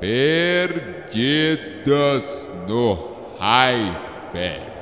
[0.00, 1.58] Perdidos
[2.68, 4.75] no Hype.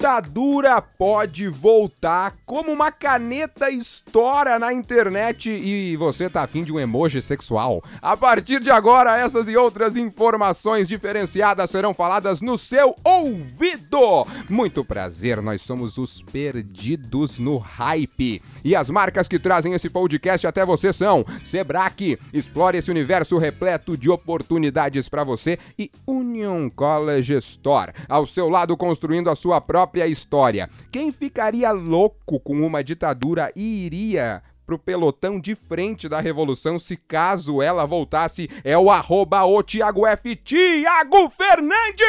[0.00, 6.80] Ditadura pode voltar como uma caneta estoura na internet e você tá afim de um
[6.80, 7.84] emoji sexual.
[8.00, 14.26] A partir de agora, essas e outras informações diferenciadas serão faladas no seu ouvido.
[14.48, 18.42] Muito prazer, nós somos os Perdidos no Hype.
[18.64, 23.98] E as marcas que trazem esse podcast até você são Sebrae, explore esse universo repleto
[23.98, 29.89] de oportunidades para você e Union College Store, ao seu lado construindo a sua própria
[29.98, 30.68] história.
[30.90, 36.96] Quem ficaria louco com uma ditadura e iria pro pelotão de frente da revolução se
[36.96, 40.36] caso ela voltasse é o arroba o Thiago F.
[40.36, 42.06] Thiago Fernandes!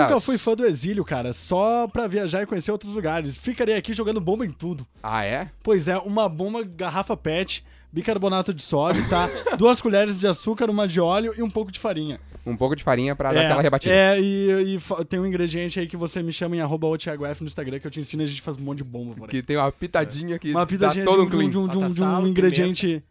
[0.00, 1.34] Nunca fui fã do exílio, cara.
[1.34, 3.36] Só pra viajar e conhecer outros lugares.
[3.36, 4.86] Ficarei aqui jogando bomba em tudo.
[5.02, 5.50] Ah, é?
[5.62, 9.28] Pois é, uma bomba, garrafa PET, bicarbonato de sódio, tá?
[9.58, 12.18] Duas colheres de açúcar, uma de óleo e um pouco de farinha.
[12.46, 13.94] Um pouco de farinha pra dar aquela rebatida.
[13.94, 17.24] É, e, e tem um ingrediente aí que você me chama em arroba o Thiago
[17.24, 19.14] F no Instagram que eu te ensino e a gente faz um monte de bomba
[19.14, 19.30] por aí.
[19.30, 21.50] Que tem uma pitadinha que Uma pitadinha dá todo um de, um, clean.
[21.50, 23.02] de, um, de, um, de um sal, ingrediente.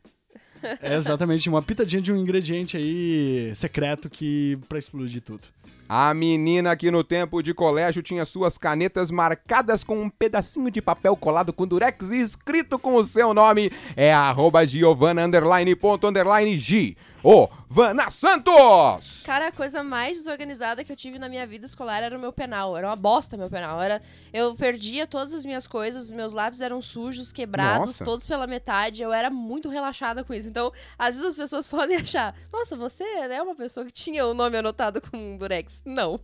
[0.81, 5.41] É, exatamente, uma pitadinha de um ingrediente aí secreto que pra explodir tudo.
[5.89, 10.81] A menina que no tempo de colégio tinha suas canetas marcadas com um pedacinho de
[10.81, 15.75] papel colado com durex e escrito com o seu nome é a arroba Giovana underline
[15.75, 16.95] ponto underline G.
[17.23, 19.23] Ô, Vana Santos!
[19.25, 22.33] Cara, a coisa mais desorganizada que eu tive na minha vida escolar era o meu
[22.33, 22.75] penal.
[22.75, 23.81] Era uma bosta meu penal.
[23.81, 24.01] Era,
[24.33, 28.03] eu perdia todas as minhas coisas, os meus lápis eram sujos, quebrados, Nossa.
[28.03, 29.01] todos pela metade.
[29.01, 30.49] Eu era muito relaxada com isso.
[30.49, 34.33] Então, às vezes as pessoas podem achar, nossa, você é uma pessoa que tinha o
[34.33, 35.81] nome anotado com um durex.
[35.85, 36.19] Não.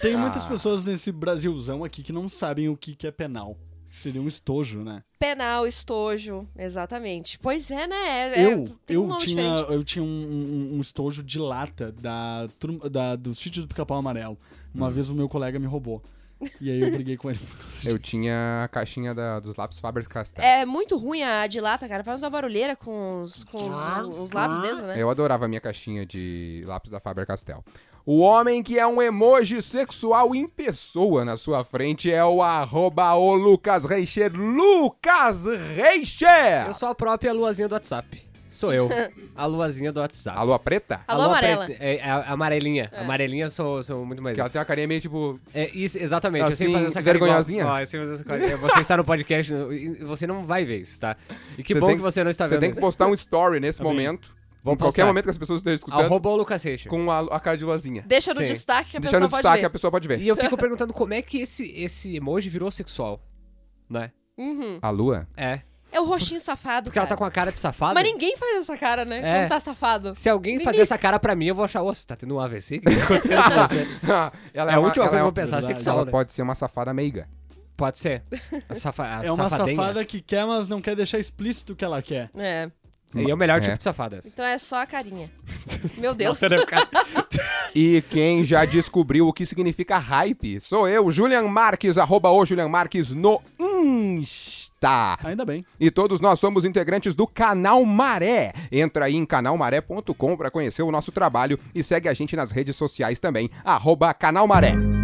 [0.00, 0.18] Tem Ah.
[0.18, 3.56] muitas pessoas nesse Brasilzão aqui que não sabem o que, que é penal.
[3.96, 5.04] Seria um estojo, né?
[5.20, 7.38] Penal, estojo, exatamente.
[7.38, 7.96] Pois é, né?
[7.96, 9.72] É- é- eu tem um eu, nome tinha, diferente.
[9.72, 12.48] eu tinha um, um- um estojo de lata da,
[12.90, 14.36] da, do sítio do Pica-Pau Amarelo.
[14.74, 14.90] Uma Hum.
[14.90, 16.02] vez o meu colega me roubou.
[16.60, 17.38] E aí eu briguei com ele.
[17.86, 20.44] Eu tinha a caixinha da- dos lápis Faber-Castell.
[20.44, 22.02] É muito ruim a de lata, cara.
[22.02, 23.76] Faz uma barulheira com os, com os,
[24.20, 25.00] os lápis dentro, né?
[25.00, 27.64] Eu adorava a minha caixinha de lápis da Faber-Castell.
[28.06, 33.14] O homem que é um emoji sexual em pessoa na sua frente é o arroba
[33.14, 34.30] o Lucas Reicher.
[34.34, 36.66] Lucas Reicher!
[36.66, 38.22] Eu sou a própria luazinha do WhatsApp.
[38.50, 38.88] Sou eu.
[39.34, 40.38] A luazinha do WhatsApp.
[40.38, 41.00] A lua preta?
[41.08, 41.64] Alô, lua amarela.
[41.64, 42.88] preta- É, é a amarelinha.
[42.96, 44.34] Amarelinha sou, sou muito mais.
[44.36, 45.40] Que ela tem uma carinha meio tipo.
[45.52, 46.48] É, isso, exatamente.
[46.48, 47.62] eu sei Assim, fazer essa cara vergonhosinha?
[47.62, 47.74] igual.
[47.76, 48.56] Ó, eu sei fazer essa cara.
[48.58, 51.16] Você está no podcast e você não vai ver isso, tá?
[51.58, 53.14] E que Você bom tem que você não está Você vendo tem que postar um
[53.14, 54.32] story nesse momento.
[54.64, 55.06] Vamos em qualquer postar.
[55.06, 56.00] momento que as pessoas estejam escutando.
[56.00, 56.88] Arroba o Lucas Reixa.
[56.88, 58.02] Com a, a cara de luazinha.
[58.06, 58.46] Deixa no Sim.
[58.46, 59.66] destaque que a Deixando pessoa no pode destaque, ver.
[59.66, 60.20] a pessoa pode ver.
[60.20, 63.20] E eu fico perguntando como é que esse, esse emoji virou sexual,
[63.90, 64.10] né?
[64.82, 65.28] A lua?
[65.36, 65.60] É.
[65.92, 67.18] É o roxinho safado, Porque ela tá cara.
[67.18, 67.94] com a cara de safado.
[67.94, 69.18] Mas ninguém faz essa cara, né?
[69.18, 69.40] É.
[69.42, 70.12] Quando tá safado.
[70.16, 72.40] Se alguém fazer essa cara pra mim, eu vou achar, ô, você tá tendo um
[72.40, 72.78] AVC?
[72.78, 73.86] O que tá acontecendo com você?
[74.52, 75.66] ela É a uma- última ela coisa que eu é vou pensar, verdade.
[75.66, 76.10] sexual, Ela né?
[76.10, 77.28] pode ser uma safada meiga.
[77.76, 78.22] Pode ser.
[78.68, 79.76] A, safa, a É uma safadinha.
[79.76, 82.28] safada que quer, mas não quer deixar explícito o que ela quer.
[82.34, 82.70] É.
[83.14, 83.60] E é o melhor É.
[83.60, 84.26] tipo de safadas.
[84.26, 85.30] Então é só a carinha.
[85.98, 86.40] Meu Deus.
[87.76, 92.68] E quem já descobriu o que significa hype sou eu, Julian Marques, arroba o Julian
[92.68, 95.18] Marques no Insta.
[95.24, 95.64] Ainda bem.
[95.80, 98.52] E todos nós somos integrantes do Canal Maré.
[98.70, 102.76] Entra aí em canalmaré.com para conhecer o nosso trabalho e segue a gente nas redes
[102.76, 105.03] sociais também, arroba Canal Maré.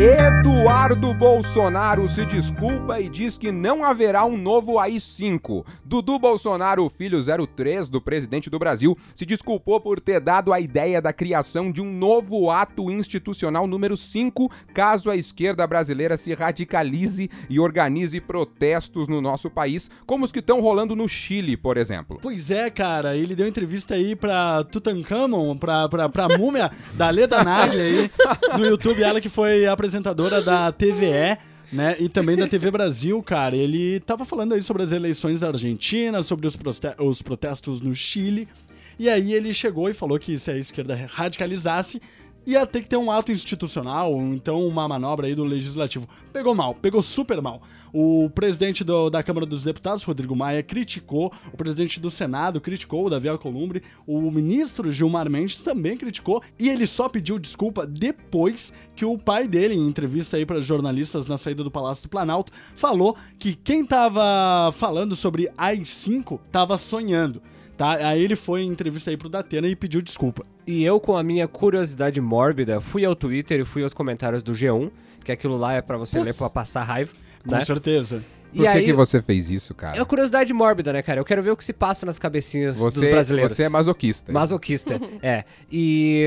[0.00, 5.64] Eduardo Bolsonaro se desculpa e diz que não haverá um novo AI-5.
[5.84, 11.02] Dudu Bolsonaro, filho 03 do presidente do Brasil, se desculpou por ter dado a ideia
[11.02, 17.28] da criação de um novo ato institucional número 5, caso a esquerda brasileira se radicalize
[17.50, 22.20] e organize protestos no nosso país, como os que estão rolando no Chile, por exemplo.
[22.22, 27.42] Pois é, cara, ele deu entrevista aí pra Tutankhamon, pra, pra, pra múmia da Leda
[27.42, 28.10] Nagli aí,
[28.56, 31.38] no YouTube, ela que foi apresentadora da TVE,
[31.72, 33.56] né, e também da TV Brasil, cara.
[33.56, 37.94] Ele tava falando aí sobre as eleições da Argentina, sobre os, proste- os protestos no
[37.94, 38.46] Chile,
[38.98, 42.00] e aí ele chegou e falou que se a esquerda radicalizasse,
[42.52, 46.08] ia ter que ter um ato institucional, ou então uma manobra aí do legislativo.
[46.32, 47.60] Pegou mal, pegou super mal.
[47.92, 53.06] O presidente do- da Câmara dos Deputados, Rodrigo Maia, criticou, o presidente do Senado criticou,
[53.06, 58.72] o Davi Alcolumbre, o ministro Gilmar Mendes também criticou, e ele só pediu desculpa depois
[58.94, 62.52] que o pai dele, em entrevista aí para jornalistas na saída do Palácio do Planalto,
[62.74, 67.42] falou que quem tava falando sobre AI-5 tava sonhando.
[67.78, 68.08] Tá?
[68.08, 70.44] Aí ele foi em entrevista aí pro Datena e pediu desculpa.
[70.66, 74.50] E eu, com a minha curiosidade mórbida, fui ao Twitter e fui aos comentários do
[74.52, 74.90] G1,
[75.24, 77.12] que aquilo lá é pra você ler pra passar raiva.
[77.46, 77.64] Com né?
[77.64, 78.24] certeza.
[78.52, 79.96] Por E que, aí, que você fez isso, é cara?
[79.98, 81.20] uma curiosidade mórbida, né, cara?
[81.20, 83.52] Eu quero ver o que se passa nas cabecinhas dos Você, brasileiros.
[83.52, 84.32] você é masoquista.
[84.32, 85.44] Masoquista, é.
[85.70, 86.24] E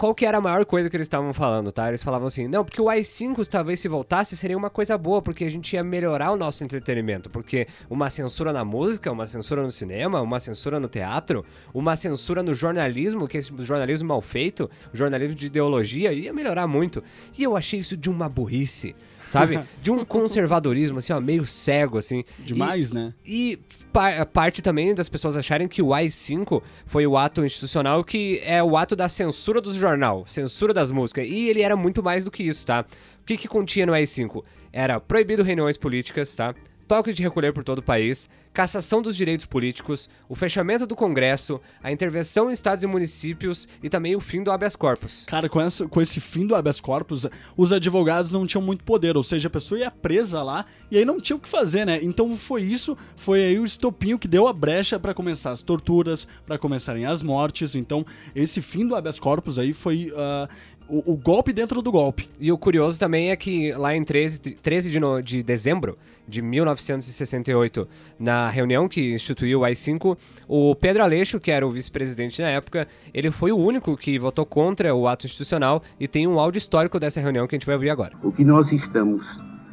[0.00, 1.86] qual que era a maior coisa que eles estavam falando, tá?
[1.88, 5.44] Eles falavam assim, não, porque o i5 talvez se voltasse seria uma coisa boa, porque
[5.44, 9.70] a gente ia melhorar o nosso entretenimento, porque uma censura na música, uma censura no
[9.70, 11.44] cinema, uma censura no teatro,
[11.74, 16.66] uma censura no jornalismo, que é esse jornalismo mal feito, jornalismo de ideologia, ia melhorar
[16.66, 17.04] muito.
[17.36, 18.96] E eu achei isso de uma burrice.
[19.30, 19.60] Sabe?
[19.80, 22.24] De um conservadorismo, assim, ó, meio cego, assim.
[22.40, 23.14] Demais, né?
[23.24, 23.58] E
[23.92, 28.60] pa- parte também das pessoas acharem que o AI-5 foi o ato institucional que é
[28.62, 31.28] o ato da censura do jornal, censura das músicas.
[31.28, 32.84] E ele era muito mais do que isso, tá?
[33.22, 34.42] O que, que continha no AI-5?
[34.72, 36.52] Era proibido reuniões políticas, tá?
[36.90, 41.60] Toque de recolher por todo o país, cassação dos direitos políticos, o fechamento do Congresso,
[41.80, 45.22] a intervenção em estados e municípios e também o fim do habeas corpus.
[45.24, 47.26] Cara, com, essa- com esse fim do habeas corpus,
[47.56, 51.04] os advogados não tinham muito poder, ou seja, a pessoa ia presa lá e aí
[51.04, 52.00] não tinha o que fazer, né?
[52.02, 56.26] Então foi isso, foi aí o estopinho que deu a brecha pra começar as torturas,
[56.44, 57.76] pra começarem as mortes.
[57.76, 58.04] Então,
[58.34, 60.48] esse fim do habeas corpus aí foi ah,
[60.90, 62.28] o, o golpe dentro do golpe.
[62.40, 65.96] E o curioso também é que lá em 13, 13 de, no- de dezembro
[66.28, 67.88] de 1968,
[68.18, 70.16] na reunião que instituiu o AI-5,
[70.48, 74.44] o Pedro Aleixo, que era o vice-presidente na época, ele foi o único que votou
[74.46, 77.74] contra o ato institucional e tem um áudio histórico dessa reunião que a gente vai
[77.74, 78.12] ouvir agora.
[78.22, 79.24] O que nós estamos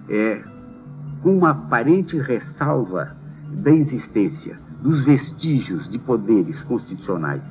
[0.09, 0.41] é
[1.21, 3.15] com uma aparente ressalva
[3.49, 7.41] da existência dos vestígios de poderes constitucionais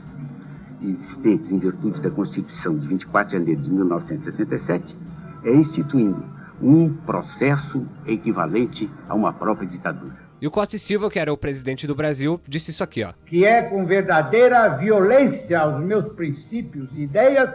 [0.83, 4.97] existentes em virtude da Constituição de 24 de janeiro de 1967,
[5.45, 6.25] é instituindo
[6.61, 10.15] um processo equivalente a uma própria ditadura.
[10.41, 13.13] E o Costa e Silva, que era o presidente do Brasil, disse isso aqui, ó.
[13.27, 17.51] que é com verdadeira violência aos meus princípios e ideias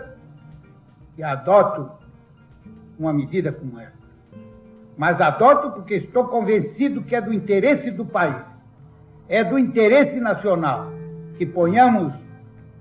[1.16, 1.92] que adoto
[2.98, 4.02] uma medida como essa.
[4.98, 8.42] Mas adoto porque estou convencido que é do interesse do país,
[9.30, 10.92] é do interesse nacional
[11.38, 12.14] que ponhamos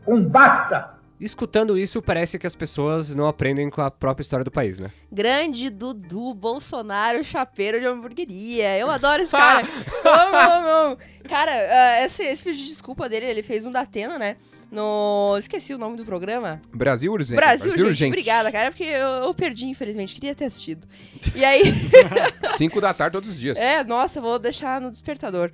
[0.07, 4.51] um basta Escutando isso, parece que as pessoas não aprendem com a própria história do
[4.51, 4.91] país, né?
[5.13, 8.79] Grande Dudu Bolsonaro, chapeiro de hamburgueria.
[8.79, 9.67] Eu adoro esse cara.
[10.03, 10.97] amo, amo, amo.
[11.29, 14.37] Cara, ah, esse, esse vídeo de desculpa dele, ele fez um da Atena, né?
[14.73, 15.37] No.
[15.39, 16.59] Esqueci o nome do programa.
[16.73, 17.37] Brasil urgente.
[17.37, 20.15] Brasil, gente, obrigada, cara, porque eu, eu perdi, infelizmente.
[20.15, 20.89] Queria ter assistido.
[21.35, 21.63] E aí.
[22.57, 23.59] Cinco da tarde todos os dias.
[23.59, 25.51] É, nossa, eu vou deixar no despertador.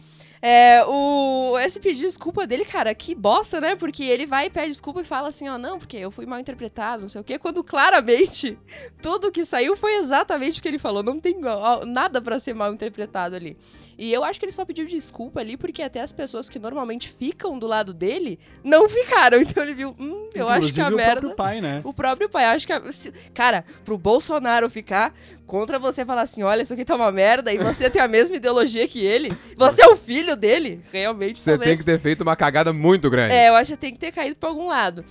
[0.49, 3.75] É, o, esse pedir desculpa dele, cara, que bosta, né?
[3.75, 6.39] Porque ele vai e pede desculpa e fala assim, ó, não, porque eu fui mal
[6.39, 8.57] interpretado, não sei o quê, quando claramente
[9.03, 11.03] tudo que saiu foi exatamente o que ele falou.
[11.03, 11.41] Não tem
[11.87, 13.57] nada pra ser mal interpretado ali.
[13.99, 17.09] E eu acho que ele só pediu desculpa ali porque até as pessoas que normalmente
[17.11, 19.39] ficam do lado dele não ficaram.
[19.57, 21.21] Então ele viu, hum, eu acho que a Inclusive o merda.
[21.23, 21.81] próprio pai, né?
[21.83, 22.73] O próprio pai, acho que.
[22.73, 25.13] a- se- Cara, pro Bolsonaro ficar
[25.47, 28.37] contra você falar assim: olha, isso aqui tá uma merda, e você tem a mesma
[28.37, 31.39] ideologia que ele, você é o filho dele, realmente.
[31.39, 33.35] Você tem talvez- que ter feito uma cagada muito grande.
[33.35, 35.05] É, eu acho que tem que ter caído pra algum lado.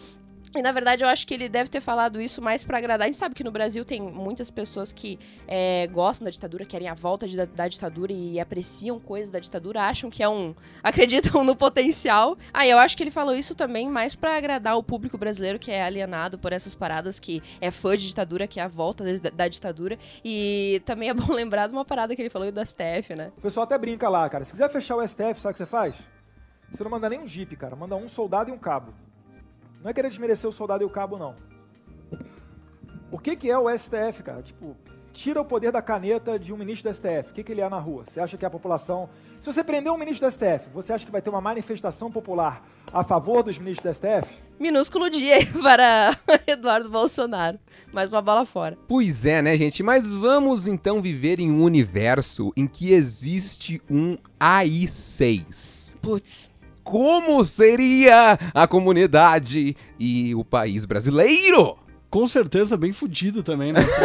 [0.58, 3.04] E na verdade eu acho que ele deve ter falado isso mais pra agradar.
[3.06, 6.88] A gente sabe que no Brasil tem muitas pessoas que é, gostam da ditadura, querem
[6.88, 10.56] a volta de- da, ditadura e apreciam coisas da ditadura, acham que é um.
[10.84, 12.38] acreditam no potencial.
[12.54, 15.72] Ah, eu acho que ele falou isso também mais pra agradar o público brasileiro que
[15.72, 19.30] é alienado por essas paradas, que é fã de ditadura, que é a volta da,
[19.30, 19.98] da ditadura.
[20.24, 23.32] E também é bom lembrar de uma parada que ele falou do STF, né?
[23.38, 24.46] O pessoal até brinca lá, cara.
[24.46, 25.96] Se quiser fechar o STF, sabe o que você faz?
[26.72, 27.76] Você não manda nem um jipe, cara.
[27.76, 28.94] Manda um soldado e um cabo.
[29.86, 31.36] Não é querer desmerecer o soldado e o cabo, não.
[33.12, 34.42] O que, que é o STF, cara?
[34.42, 34.76] Tipo,
[35.14, 37.30] tira o poder da caneta de um ministro do STF.
[37.30, 38.04] O que, que ele é na rua?
[38.12, 39.08] Você acha que a população.
[39.40, 42.68] Se você prender um ministro do STF, você acha que vai ter uma manifestação popular
[42.92, 44.28] a favor dos ministros do STF?
[44.60, 47.60] Minúsculo dia aí para Eduardo Bolsonaro.
[47.94, 48.76] Mais uma bola fora.
[48.88, 49.84] Pois é, né, gente?
[49.84, 55.96] Mas vamos então viver em um universo em que existe um AI-6.
[56.02, 56.55] Putz.
[56.86, 61.80] Como seria a comunidade e o país brasileiro?
[62.12, 63.82] Com certeza bem fudido também, né?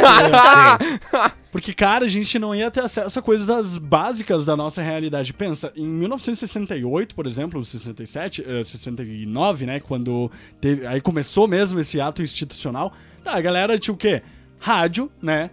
[1.10, 5.34] Porque, porque, cara, a gente não ia ter acesso a coisas básicas da nossa realidade.
[5.34, 9.78] Pensa, em 1968, por exemplo, 67, eh, 69, né?
[9.78, 12.94] Quando teve, aí começou mesmo esse ato institucional.
[13.22, 14.22] Tá, a galera tinha o quê?
[14.58, 15.50] Rádio, né?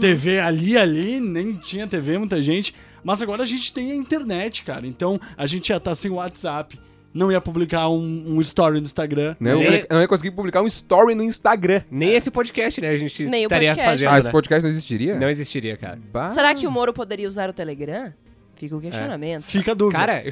[0.00, 2.74] TV ali, ali, nem tinha TV, muita gente.
[3.02, 4.86] Mas agora a gente tem a internet, cara.
[4.86, 6.78] Então a gente já tá sem WhatsApp.
[7.12, 9.36] Não ia publicar um, um story no Instagram.
[9.38, 11.82] Não, Nem- eu não ia conseguir publicar um story no Instagram.
[11.88, 12.88] Nem esse podcast, né?
[12.88, 13.90] A gente Nem o estaria podcast.
[13.90, 14.32] fazendo, Ah, esse né?
[14.32, 15.18] podcast não existiria?
[15.20, 15.98] Não existiria, cara.
[16.12, 16.28] Bah.
[16.28, 18.12] Será que o Moro poderia usar o Telegram?
[18.56, 19.42] Fica o questionamento.
[19.44, 19.98] Fica a dúvida.
[19.98, 20.24] Cara,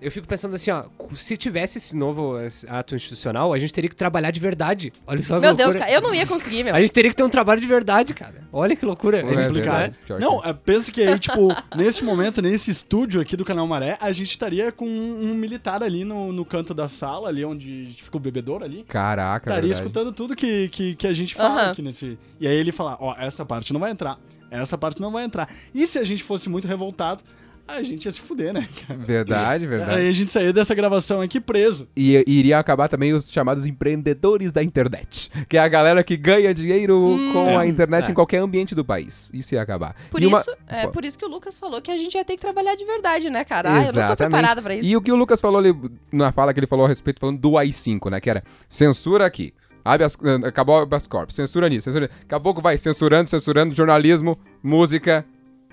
[0.00, 2.34] eu fico pensando assim, ó, se tivesse esse novo
[2.68, 4.92] ato institucional, a gente teria que trabalhar de verdade.
[5.06, 6.74] Olha só Meu Deus, cara, eu não ia conseguir, meu.
[6.74, 8.42] A gente teria que ter um trabalho de verdade, cara.
[8.52, 9.18] Olha que loucura.
[9.18, 9.94] É É verdade.
[10.06, 13.66] Pior que Não, é, penso que aí, tipo, nesse momento, nesse estúdio aqui do canal
[13.66, 17.94] Maré, a gente estaria com um militar ali no, no canto da sala, ali onde
[17.96, 18.84] fica o bebedouro ali.
[18.88, 19.80] Caraca, Estaria verdade.
[19.80, 21.70] escutando tudo que, que, que a gente fala Aham.
[21.72, 22.18] aqui nesse.
[22.40, 24.18] E aí ele falar, ó, essa parte não vai entrar.
[24.50, 25.48] Essa parte não vai entrar.
[25.72, 27.22] E se a gente fosse muito revoltado,
[27.68, 28.68] a gente ia se fuder, né?
[28.86, 28.98] cara?
[29.00, 29.98] Verdade, verdade.
[30.00, 31.88] Aí a gente saía dessa gravação aqui preso.
[31.96, 36.16] E e iria acabar também os chamados empreendedores da internet, que é a galera que
[36.16, 38.10] ganha dinheiro com a internet É.
[38.10, 39.30] em qualquer ambiente do país.
[39.34, 39.94] Isso ia acabar.
[40.10, 42.24] Por E uma- isso, é por isso que o Lucas falou que a gente ia
[42.24, 43.72] ter que trabalhar de verdade, né, cara?
[43.72, 44.88] Ah, eu não tô preparada pra isso.
[44.88, 45.74] E o que o Lucas falou ali,
[46.12, 48.20] na fala que ele falou a respeito, falando do AI5, né?
[48.20, 49.52] Que era censura aqui.
[49.84, 52.18] Habeas, eh, acabou o habeas corpus, censura nisso, censura nisso.
[52.20, 55.24] Daqui a pouco vai censurando, censurando jornalismo, música,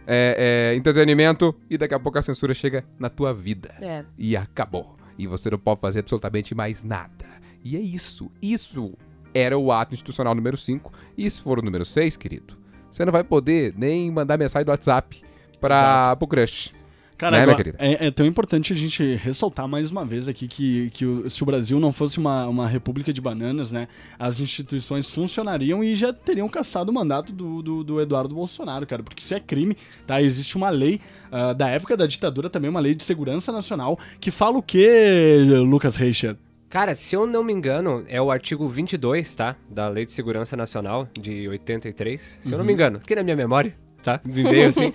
[0.07, 3.75] é, é, entretenimento, e daqui a pouco a censura chega na tua vida.
[3.81, 4.05] É.
[4.17, 4.95] E acabou.
[5.17, 7.25] E você não pode fazer absolutamente mais nada.
[7.63, 8.31] E é isso.
[8.41, 8.93] Isso
[9.33, 10.91] era o ato institucional número 5.
[11.17, 12.57] E se for o número 6, querido,
[12.89, 15.21] você não vai poder nem mandar mensagem do WhatsApp
[15.59, 16.71] pra, pro crush.
[17.17, 20.91] Cara, Né, agora, é, é tão importante a gente ressaltar mais uma vez aqui que,
[20.91, 23.87] que o- se o Brasil não fosse uma, uma república de bananas, né,
[24.19, 29.01] as instituições funcionariam e já teriam caçado o mandato do, do, do Eduardo Bolsonaro, cara,
[29.01, 30.21] porque isso é crime, tá?
[30.21, 34.29] Existe uma lei ah, da época da ditadura também, uma lei de segurança nacional, que
[34.29, 36.35] fala o quê, Lucas Reicher?
[36.69, 39.55] Cara, se eu não me engano, é o artigo 22, tá?
[39.69, 42.39] Da Lei de Segurança Nacional de 83.
[42.41, 44.19] Se eu não me engano, aqui na minha memória, tá?
[44.25, 44.91] Veio assim.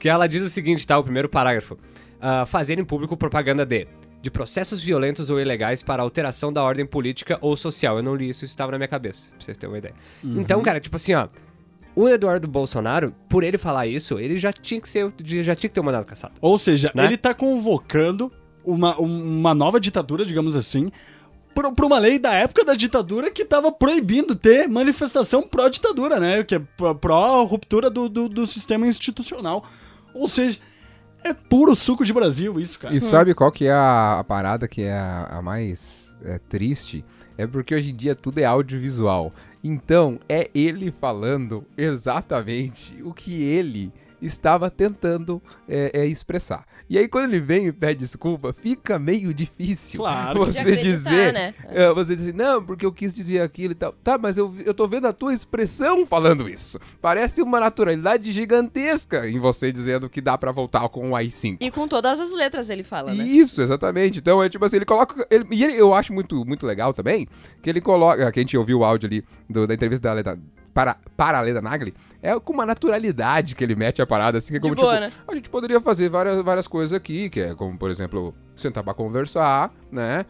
[0.00, 0.98] que ela diz o seguinte, tá?
[0.98, 1.76] O primeiro parágrafo.
[2.20, 3.86] Ah, fazer em público propaganda de
[4.22, 7.98] de processos violentos ou ilegais para alteração da ordem política ou social.
[7.98, 9.94] Eu não li isso, isso estava na minha cabeça, pra vocês terem uma ideia.
[10.24, 11.28] Então, cara, tipo assim, ó.
[11.94, 15.74] O Eduardo Bolsonaro, por ele falar isso, ele já tinha que ser, já tinha que
[15.74, 16.34] ter um mandado caçado.
[16.40, 17.04] Ou seja, Né?
[17.04, 18.32] ele tá convocando
[18.64, 20.90] uma, uma nova ditadura, digamos assim,
[21.56, 26.44] pra, pra uma lei da época da ditadura que tava proibindo ter manifestação pró-ditadura, né?
[26.44, 29.64] Que é pró- pró-ruptura do, do, do sistema institucional.
[30.12, 30.58] Ou seja,
[31.24, 32.94] é puro suco de Brasil isso, cara.
[32.94, 37.02] E sabe qual que é a, a parada que é a, a mais é, triste?
[37.38, 39.32] É porque hoje em dia tudo é audiovisual.
[39.64, 46.64] Então, é ele falando exatamente o que ele estava tentando é, é, expressar.
[46.88, 50.46] E aí, quando ele vem e pede desculpa, fica meio difícil Claro.
[50.46, 51.32] você dizer.
[51.32, 51.52] né?
[51.64, 53.92] é, você dizer, não, porque eu quis dizer aquilo e tal.
[54.04, 56.78] Tá, mas eu, eu tô vendo a tua expressão falando isso.
[57.02, 61.56] Parece uma naturalidade gigantesca em você dizendo que dá pra voltar com o AI5.
[61.60, 63.24] E com todas as letras ele fala, né?
[63.24, 64.20] Isso, exatamente.
[64.20, 65.26] Então, é tipo assim, ele coloca.
[65.30, 67.26] ele- e ele- eu acho muito, muito legal também
[67.62, 68.30] que ele coloca.
[68.30, 70.38] Que a gente ouviu o áudio ali do- da entrevista da Leda,
[70.76, 71.94] para, para a Leda Nagli.
[72.22, 75.06] É com uma naturalidade que ele mete a parada, assim, que é como boa, tipo.
[75.06, 75.12] né?
[75.26, 78.92] A gente poderia fazer várias, várias coisas aqui, que é como, por exemplo, sentar pra
[78.92, 80.26] conversar, né?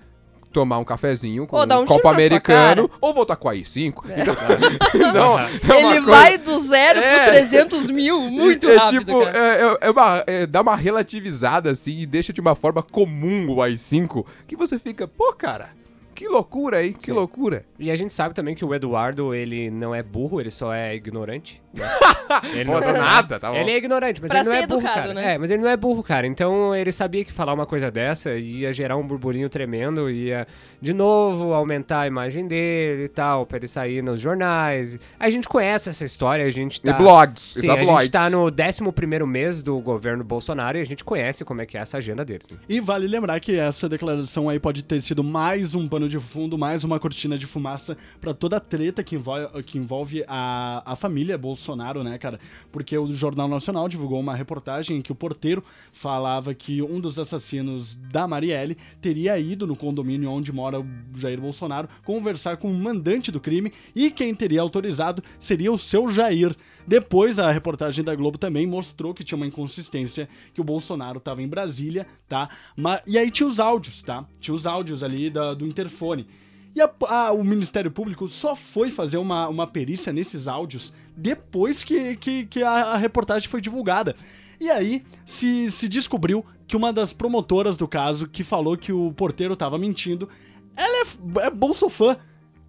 [0.52, 4.04] Tomar um cafezinho com Ou um um copo americano, ou voltar com a i5.
[4.94, 7.24] Então, não, é Ele coisa- vai do zero É.
[7.24, 9.36] pro 300 mil muito é, rápido, tipo, cara.
[9.38, 13.48] é, é- é uma, é, dá uma relativizada assim e deixa de uma forma comum
[13.50, 15.70] o i5 que você fica, pô, cara,
[16.16, 16.94] que loucura, hein?
[16.98, 17.66] Que loucura.
[17.78, 20.94] E a gente sabe também que o Eduardo, ele não é burro, ele só é
[20.94, 21.62] ignorante.
[22.54, 23.56] ele Pô, do nada, tá bom.
[23.56, 25.14] Ele é ignorante, mas Pra ele não ser é burro, educado, cara.
[25.14, 25.34] né?
[25.34, 26.26] É, mas ele não é burro, cara.
[26.26, 30.46] Então ele sabia que falar uma coisa dessa ia gerar um burburinho tremendo, ia
[30.80, 34.98] de novo aumentar a imagem dele e tal, pra ele sair nos jornais.
[35.18, 36.92] A gente conhece essa história, a gente tá...
[36.92, 38.02] E blogs, e Sim, a tabloides.
[38.02, 41.76] gente tá no 11º mês do governo Bolsonaro e a gente conhece como é que
[41.76, 42.48] é essa agenda deles.
[42.50, 42.58] né?
[42.68, 46.56] E vale lembrar que essa declaração aí pode ter sido mais um pano de fundo,
[46.58, 50.96] mais uma cortina de fumaça pra toda a treta que envolve, que envolve a, a
[50.96, 52.38] família Bolsonaro, né, cara?
[52.70, 57.18] Porque o Jornal Nacional divulgou uma reportagem em que o porteiro falava que um dos
[57.18, 62.74] assassinos da Marielle teria ido no condomínio onde mora o Jair Bolsonaro conversar com o
[62.74, 66.54] mandante do crime e quem teria autorizado seria o seu Jair.
[66.86, 71.42] Depois, a reportagem da Globo também mostrou que tinha uma inconsistência, que o Bolsonaro estava
[71.42, 72.48] em Brasília, tá?
[72.76, 74.24] Mas, e aí tinha os áudios, tá?
[74.38, 76.26] Tinha os áudios ali da- do interfone.
[76.76, 81.82] E a- a- o Ministério Público só foi fazer uma, uma perícia nesses áudios depois
[81.82, 84.14] que, que, que a, a reportagem foi divulgada.
[84.60, 89.10] E aí se, se descobriu que uma das promotoras do caso, que falou que o
[89.12, 90.28] porteiro tava mentindo,
[90.76, 91.06] ela
[91.42, 92.16] é, é bolsofã.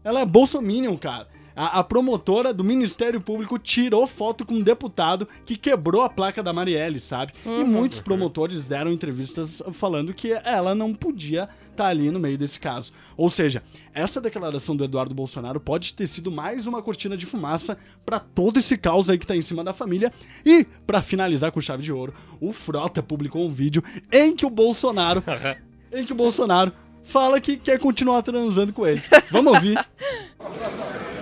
[0.06, 1.28] Ela é bolsominion, cara.
[1.58, 6.44] A, a promotora do Ministério Público tirou foto com um deputado que quebrou a placa
[6.44, 7.34] da Marielle, sabe?
[7.44, 12.60] E muitos promotores deram entrevistas falando que ela não podia estar ali no meio desse
[12.60, 12.94] caso.
[13.18, 17.76] Ou seja, essa declaração do Eduardo Bolsonaro pode ter sido mais uma cortina de fumaça
[18.06, 20.14] pra todo esse caos aí que tá em cima da família.
[20.46, 23.84] E, pra finalizar com chave de ouro, o Frota publicou um vídeo
[24.14, 25.24] em que o Bolsonaro
[25.92, 26.72] em que o Bolsonaro
[27.02, 29.02] fala que quer continuar transando com ele.
[29.32, 29.76] Vamos ouvir.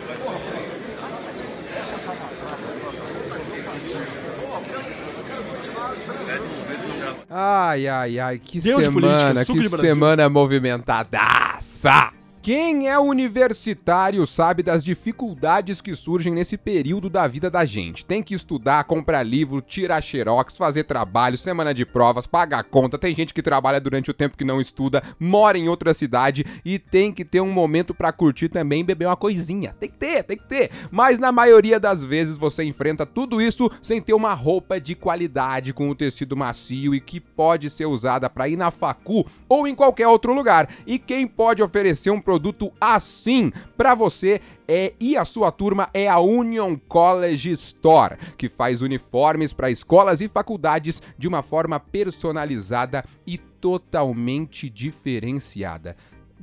[7.29, 12.11] Ai, ai, ai, que Deu semana, que semana movimentadaça!
[12.45, 18.05] Quem é universitário sabe das dificuldades que surgem nesse período da vida da gente.
[18.05, 22.99] Tem que estudar, comprar livro, tirar xerox, fazer trabalho, semana de provas, pagar conta.
[22.99, 26.77] Tem gente que trabalha durante o tempo que não estuda, mora em outra cidade e
[26.77, 29.75] tem que ter um momento pra curtir também e beber uma coisinha.
[29.79, 30.69] Tem que ter, tem que ter.
[30.91, 35.73] Mas na maioria das vezes você enfrenta tudo isso sem ter uma roupa de qualidade
[35.73, 39.73] com o tecido macio e que pode ser usada pra ir na facu ou em
[39.73, 40.69] qualquer outro lugar.
[40.85, 42.34] E quem pode oferecer um produto
[42.79, 48.81] assim pra você é e a sua turma é a Union College Store, que faz
[48.81, 55.95] uniformes para escolas e faculdades de uma forma personalizada e totalmente diferenciada.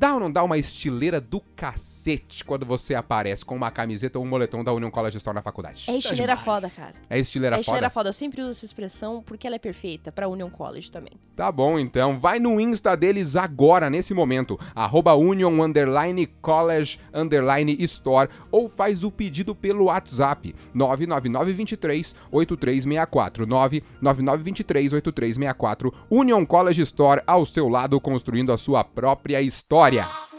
[0.02, 4.24] Dá ou não dá uma estileira do cacete quando você aparece com uma camiseta ou
[4.24, 5.84] um moletom da Union College Store na faculdade?
[5.86, 6.44] É estileira demais.
[6.44, 6.94] foda, cara.
[7.08, 8.00] É estileira é estileira foda?
[8.00, 8.08] foda.
[8.08, 11.12] Eu sempre uso essa expressão porque ela é perfeita pra Union College também.
[11.36, 12.18] Tá bom, então.
[12.18, 14.58] Vai no Insta deles agora, nesse momento.
[14.74, 24.92] Arroba Union Underline College Underline Store ou faz o pedido pelo WhatsApp 99923 8364 99923
[24.94, 29.91] 8364 Union College Store ao seu lado construindo a sua própria história.
[29.92, 30.31] января.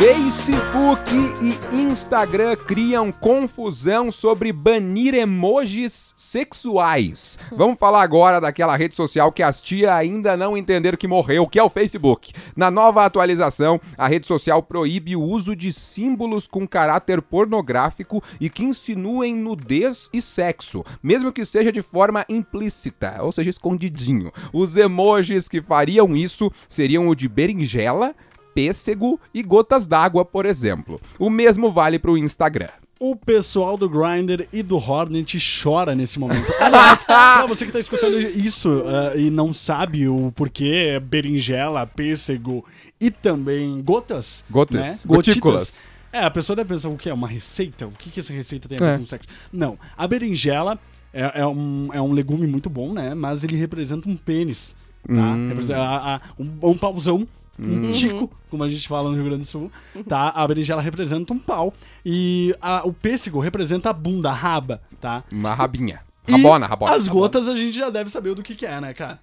[0.00, 7.38] Facebook e Instagram criam confusão sobre banir emojis sexuais.
[7.54, 11.58] Vamos falar agora daquela rede social que as tia ainda não entenderam que morreu, que
[11.58, 12.32] é o Facebook.
[12.56, 18.48] Na nova atualização, a rede social proíbe o uso de símbolos com caráter pornográfico e
[18.48, 24.32] que insinuem nudez e sexo, mesmo que seja de forma implícita, ou seja, escondidinho.
[24.50, 28.14] Os emojis que fariam isso seriam o de berinjela,
[28.54, 31.00] pêssego e gotas d'água, por exemplo.
[31.18, 32.68] O mesmo vale para o Instagram.
[33.02, 36.52] O pessoal do Grindr e do Hornet chora nesse momento.
[36.60, 42.62] Aliás, pra você que tá escutando isso ah, e não sabe o porquê berinjela, pêssego
[43.00, 44.44] e também gotas.
[44.50, 45.14] Gotas, né?
[45.16, 45.88] gotículas.
[46.12, 47.86] É, a pessoa deve pensar o que é uma receita?
[47.86, 48.98] O que, que essa receita tem a ver É.
[48.98, 49.28] com sexo?
[49.50, 50.78] Não, a berinjela
[51.14, 53.14] é, é um, é um legume muito bom, né?
[53.14, 54.74] Mas ele representa um pênis,
[55.06, 55.14] tá?
[55.14, 55.48] Hum.
[55.48, 57.26] Representa a- a- um, um pauzão.
[57.62, 59.70] Um tico, como a gente fala no Rio Grande do Sul,
[60.08, 60.28] tá?
[60.30, 65.22] A berinjela representa um pau e a- o pêssego representa a bunda, a raba, tá?
[65.30, 66.00] Uma rabinha.
[66.28, 66.92] E Rabona, rabona.
[66.94, 69.18] As gotas a gente já deve saber do que, que é, né, cara?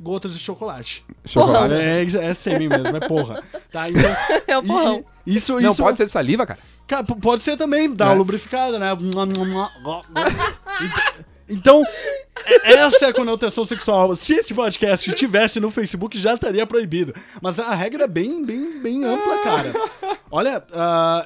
[0.00, 1.04] Gotas de chocolate.
[1.24, 1.74] Chocolate.
[1.74, 3.42] É, é semi mesmo, é porra.
[3.70, 4.02] Tá, então.
[4.48, 5.04] É um porrão.
[5.26, 5.82] e- Isso, Não, isso.
[5.82, 6.58] pode ser de saliva, cara.
[6.86, 8.08] Cara, p- pode ser também, dá É.
[8.08, 8.88] uma lubrificada, né?
[11.48, 12.11] Então, é-
[12.64, 14.14] essa é a conotação sexual.
[14.16, 17.14] Se esse podcast estivesse no Facebook, já estaria proibido.
[17.40, 19.72] Mas a regra é bem, bem, bem ampla, cara.
[20.30, 20.64] Olha,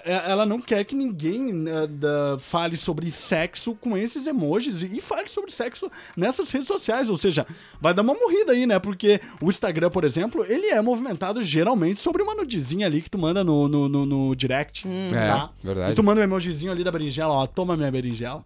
[0.05, 5.29] é- ela não quer que ninguém da- fale sobre sexo com esses emojis e fale
[5.29, 7.09] sobre sexo nessas redes sociais.
[7.11, 7.47] Ou seja,
[7.81, 8.79] vai dar uma morrida aí, né?
[8.79, 13.19] Porque o Instagram, por exemplo, ele é movimentado geralmente sobre uma nudezinha ali que tu
[13.19, 14.83] manda no, no, no- no direct.
[14.83, 15.51] tá?
[15.63, 15.93] É, verdade.
[15.93, 18.45] E tu manda um emojizinho ali da berinjela, ó, toma minha berinjela.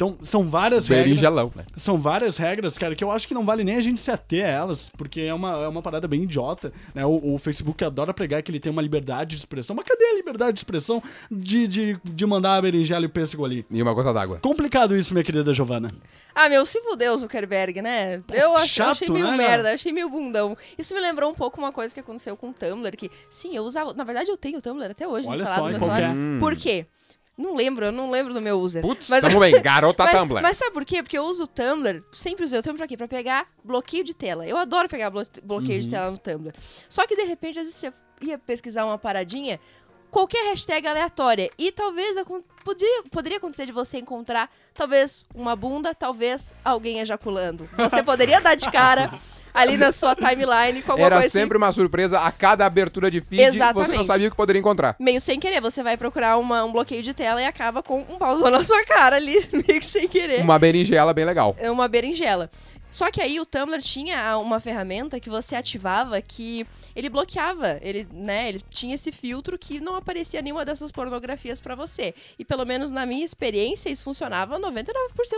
[0.00, 1.08] Então, são várias regras.
[1.08, 1.62] Berinjelão, né?
[1.76, 4.46] São várias regras, cara, que eu acho que não vale nem a gente se ater
[4.46, 7.04] a elas, porque é uma, é uma parada bem idiota, né?
[7.04, 10.14] O, o Facebook adora pregar que ele tem uma liberdade de expressão, mas cadê a
[10.14, 13.66] liberdade de expressão de, de, de mandar a berinjela e o pêssego ali?
[13.70, 14.38] E uma gota d'água.
[14.40, 15.88] Complicado isso, minha querida Giovana.
[16.34, 18.22] Ah, meu, se fudeu o Zuckerberg, né?
[18.32, 20.56] Eu ach- chato, achei meio né, merda, achei meio bundão.
[20.78, 23.64] Isso me lembrou um pouco uma coisa que aconteceu com o Tumblr, que, sim, eu
[23.64, 23.92] usava...
[23.92, 26.00] Na verdade, eu tenho o Tumblr até hoje Olha instalado só, no meu celular.
[26.00, 26.86] qualquer- Por quê?
[27.40, 28.82] Não lembro, eu não lembro do meu user.
[28.82, 29.60] Putz, Mas- tamo bem.
[29.62, 30.42] Garota mas, Tumblr.
[30.42, 31.02] Mas sabe por quê?
[31.02, 32.96] Porque eu uso o Tumblr, sempre usei o Tumblr pra quê?
[32.96, 34.46] Pra pegar bloqueio de tela.
[34.46, 35.90] Eu adoro pegar blo- bloqueio de Uhum.
[35.90, 36.52] tela no Tumblr.
[36.88, 39.58] Só que de repente, às vezes você ia pesquisar uma paradinha,
[40.10, 41.50] qualquer hashtag aleatória.
[41.58, 42.16] E talvez
[42.64, 47.68] podia, poderia acontecer de você encontrar, talvez, uma bunda, talvez alguém ejaculando.
[47.78, 49.10] Você poderia dar de cara
[49.54, 51.38] ali na sua timeline com alguma Era coisa assim.
[51.40, 53.36] sempre uma surpresa a cada abertura de feed.
[53.36, 54.06] Você não Exatamente.
[54.06, 54.96] sabia o que poderia encontrar.
[54.98, 55.60] meio sem querer.
[55.60, 58.84] Você vai procurar uma- um bloqueio de tela e acaba com um pauzão na sua
[58.84, 60.42] cara ali, meio que sem querer.
[60.42, 61.54] Uma berinjela bem legal.
[61.58, 62.50] É uma berinjela.
[62.90, 68.06] Só que aí o Tumblr tinha uma ferramenta que você ativava que ele bloqueava, ele,
[68.12, 72.12] né, ele tinha esse filtro que não aparecia nenhuma dessas pornografias pra você.
[72.38, 74.84] E pelo menos na minha experiência isso funcionava 99%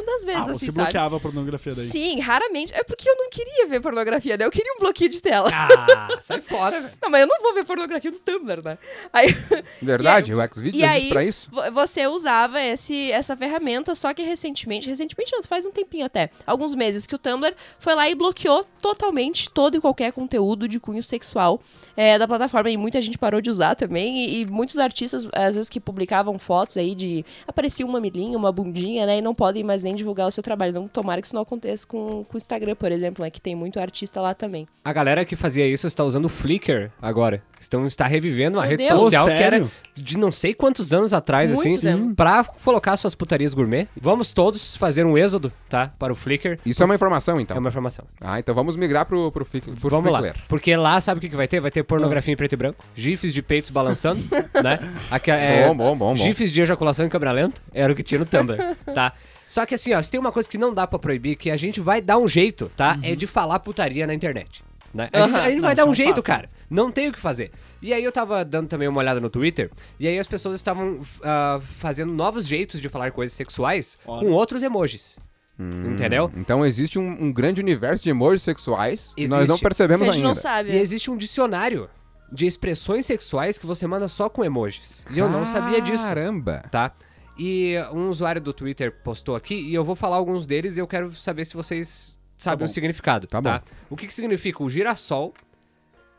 [0.06, 0.84] das vezes, Ah, assim, você sabe?
[0.84, 1.84] bloqueava a pornografia daí.
[1.84, 2.72] Sim, raramente.
[2.74, 4.44] É porque eu não queria ver pornografia, né?
[4.44, 5.50] Eu queria um bloqueio de tela.
[5.52, 6.80] Ah, sai fora.
[7.02, 8.78] Não, mas eu não vou ver pornografia do Tumblr, né?
[9.12, 9.26] Aí,
[9.82, 11.48] Verdade, E o aí- Xvideos existe aí, pra isso.
[11.50, 16.30] vo- você usava esse, essa ferramenta, só que recentemente, recentemente não, faz um tempinho até,
[16.46, 20.66] alguns meses, que o Tumblr Tumblr foi lá e bloqueou totalmente todo e qualquer conteúdo
[20.66, 21.60] de cunho sexual
[21.96, 22.70] é, da plataforma.
[22.70, 24.24] E muita gente parou de usar também.
[24.24, 27.24] E, e muitos artistas, às vezes, que publicavam fotos aí de.
[27.46, 29.18] aparecia uma mamilinha, uma bundinha, né?
[29.18, 30.72] E não podem mais nem divulgar o seu trabalho.
[30.72, 33.30] Não tomara que isso não aconteça com, com o Instagram, por exemplo, né?
[33.30, 34.66] Que tem muito artista lá também.
[34.84, 37.42] A galera que fazia isso está usando o Flickr agora.
[37.58, 39.00] Estão, está revivendo uma Meu rede Deus.
[39.00, 39.70] social Oh, que era sério?
[39.94, 42.14] De não sei quantos anos atrás, Muito assim, tempo.
[42.14, 43.86] pra colocar suas putarias gourmet.
[44.00, 45.90] Vamos todos fazer um êxodo, tá?
[45.98, 46.58] Para o Flickr.
[46.64, 47.56] Isso é uma informação, então.
[47.56, 48.04] É uma informação.
[48.20, 50.20] Ah, então vamos migrar pro, pro, Flickr- pro Vamos lá.
[50.20, 50.38] Flickr.
[50.48, 51.60] Porque lá, sabe o que, que vai ter?
[51.60, 54.22] Vai ter pornografia em preto e branco, gifs de peitos balançando,
[54.64, 54.78] né?
[55.10, 56.16] Aqui, é, Bom, bom, bom, bom.
[56.16, 58.56] Gifs de ejaculação em câmera lenta, era o que tinha no Tumblr,
[58.94, 59.12] tá?
[59.46, 61.56] Só que assim, ó, se tem uma coisa que não dá pra proibir, que a
[61.58, 62.98] gente vai dar um jeito, tá?
[63.02, 64.64] É de falar putaria na internet.
[64.94, 65.08] Né?
[65.12, 66.22] A, gente, a gente Não, vai dar é um um jeito, fato.
[66.22, 66.50] cara.
[66.70, 67.50] Não tem o que fazer.
[67.82, 71.00] E aí eu tava dando também uma olhada no Twitter, e aí as pessoas estavam
[71.22, 75.18] ah, fazendo novos jeitos de falar coisas sexuais com outros emojis.
[75.58, 76.30] Entendeu?
[76.36, 79.62] Então existe um, um grande universo de emojis sexuais e nós não Existe.
[79.62, 80.28] percebemos Que a gente ainda.
[80.28, 80.70] não sabe.
[80.72, 81.88] E existe um dicionário
[82.32, 85.06] de expressões sexuais que você manda só com emojis.
[85.10, 86.02] E eu não sabia disso.
[86.04, 86.64] Caramba.
[86.70, 86.92] tá?
[87.38, 90.86] E um usuário do Twitter postou aqui e eu vou falar alguns deles e eu
[90.86, 93.58] quero saber se vocês sabem o significado, Tá tá?
[93.58, 93.64] bom.
[93.90, 95.32] O que, que significa o girassol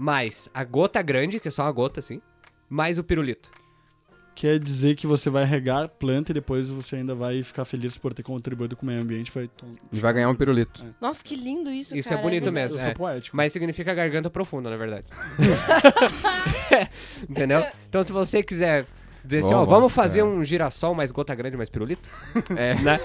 [0.03, 2.21] mais a gota grande, que é só uma gota assim,
[2.69, 3.49] mais o pirulito.
[4.35, 8.13] Quer dizer que você vai regar planta e depois você ainda vai ficar feliz por
[8.13, 9.31] ter contribuído com o meio ambiente.
[9.31, 10.83] Vai to- A gente vai ganhar um pirulito.
[10.99, 12.19] Nossa, que lindo isso, Isso cara.
[12.19, 12.77] é bonito mesmo.
[12.77, 12.93] Eu sou é.
[12.95, 13.37] poético.
[13.37, 15.05] Mas significa garganta profunda, na verdade.
[17.29, 17.63] Entendeu?
[17.87, 18.85] Então se você quiser
[19.23, 20.23] dizer assim, Bom, ó, bom, vamos fazer é.
[20.23, 22.07] um girassol mais gota grande mais pirulito?
[22.57, 22.75] É.
[22.75, 22.99] Né?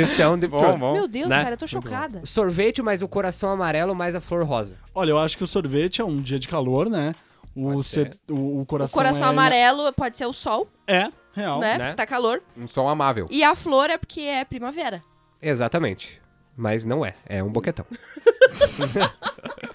[0.00, 0.92] Isso é um deep Bom, bom.
[0.92, 1.36] Meu Deus, Né?
[1.42, 2.20] cara, eu tô chocada.
[2.24, 4.76] Sorvete mais o coração amarelo mais a flor rosa.
[4.94, 7.14] Olha, eu acho que o sorvete é um dia de calor, né?
[7.54, 8.16] O, ser.
[8.30, 9.30] o, o O coração, coração é...
[9.30, 11.58] amarelo pode ser o sol, É, real.
[11.58, 11.72] né?
[11.78, 11.84] né?
[11.84, 12.42] Porque tá calor.
[12.56, 13.26] Um som amável.
[13.30, 15.02] E a flor é porque é primavera.
[15.42, 16.20] Exatamente.
[16.56, 17.14] Mas não é.
[17.26, 17.84] É um boquetão.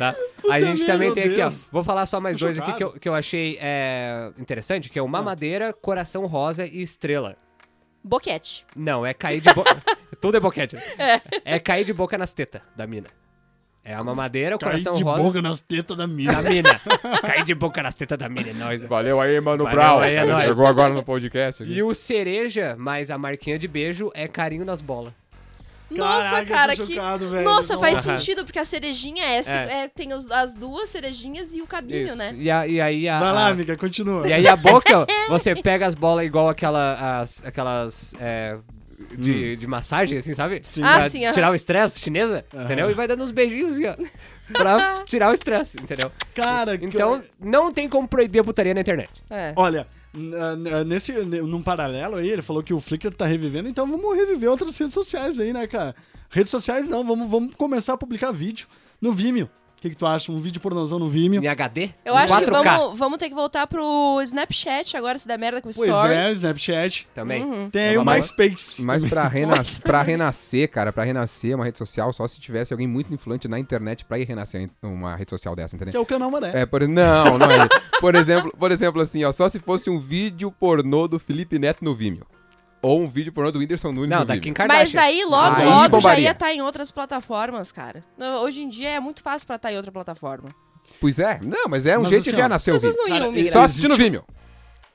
[0.00, 0.16] tá?
[0.50, 1.48] A gente também tem aqui, ó.
[1.48, 1.68] Deus.
[1.70, 2.78] Vou falar só mais Tô dois aqui chocado.
[2.78, 7.36] que eu, que eu achei é, interessante, que é o mamadeira, coração rosa e estrela.
[8.02, 8.64] Boquete.
[8.74, 9.76] Não, é cair de boca.
[10.20, 10.76] Tudo é boquete.
[11.44, 11.58] É.
[11.58, 13.08] cair de boca nas tetas da mina.
[13.82, 16.34] É a mamadeira, o Cair coração de rosa boca nas tetas da mina.
[16.34, 16.80] da mina.
[17.22, 18.80] cair de boca nas tetas da mina, é nóis.
[18.82, 20.44] Valeu aí, Mano Valeu aí, é nóis.
[20.44, 21.62] Chegou agora no podcast.
[21.62, 21.72] aqui.
[21.72, 25.14] E o cereja mais a marquinha de beijo é carinho nas bolas.
[25.90, 26.86] Nossa, Caraca, cara, que.
[26.94, 27.44] chocado, velho.
[27.44, 28.16] Nossa, faz Aham.
[28.16, 29.82] sentido, porque a cerejinha é, É.
[29.84, 32.16] é, tem os- as duas cerejinhas e o cabinho, Isso.
[32.16, 32.34] né?
[32.38, 33.18] E, a- e aí a.
[33.18, 34.26] Vai lá, a- amiga, continua.
[34.28, 38.56] E aí a boca, você pega as bolas igual aquela, as, aquelas é,
[39.16, 40.60] de, de massagem, assim, sabe?
[40.62, 40.82] Sim.
[40.84, 41.32] Ah, Pra sim, aham.
[41.32, 42.90] tirar o estresse chinesa, entendeu?
[42.90, 43.94] E vai dando uns beijinhos assim, ó.
[44.52, 46.10] Pra tirar o estresse, entendeu?
[46.34, 49.10] Cara, que Então, eu- não tem como proibir a putaria na internet.
[49.30, 49.52] É.
[49.56, 49.86] Olha,
[50.86, 54.76] nesse, num paralelo aí, ele falou que o Flickr tá revivendo, então vamos reviver outras
[54.76, 55.94] redes sociais aí, né, cara?
[56.30, 58.66] Redes sociais não, vamos, vamos começar a publicar vídeo
[59.00, 59.48] no Vimeo.
[59.80, 60.30] O que, que tu acha?
[60.30, 61.42] Um vídeo pornozão no Vimeo?
[61.42, 61.88] Em HD?
[62.04, 62.50] Eu em acho que 4K.
[62.62, 66.12] vamos, vamos ter que voltar pro Snapchat agora, se der merda com o Pois Story.
[66.12, 67.08] é, o Snapchat.
[67.14, 67.42] Também.
[67.42, 67.70] Uhum.
[67.70, 68.82] Tem aí o MySpace.
[68.82, 72.86] Mas pra, renas pra renascer, cara, pra renascer uma rede social, só se tivesse alguém
[72.86, 75.98] muito influente na internet pra ir renascer uma rede social dessa, Que entendeu?
[76.00, 76.60] é o canal Maré.
[76.60, 77.66] É, por Não, não é.
[78.02, 81.82] Por exemplo, por exemplo, assim, ó, só se fosse um vídeo pornô do Felipe Neto
[81.82, 82.26] no Vimeo.
[82.82, 84.38] Ou um vídeo pornô do Whindersson Nunes Não, no da.
[84.38, 84.84] Kim Kardashian.
[84.84, 86.24] Mas aí, logo, Aí logo já bombaria.
[86.24, 88.02] ia estar em outras plataformas, cara.
[88.16, 90.48] Não, Hoje em dia é muito fácil pra estar em outra plataforma.
[91.00, 93.04] Pois é, não, mas é um Mas jeito assim, de ó, renascer o As pessoas
[93.04, 93.08] Vimeo.
[93.10, 93.52] não iam Cara, migrar.
[93.52, 94.24] Só assistir no Vimeo.